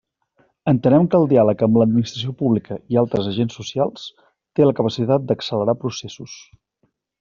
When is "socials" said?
3.63-4.09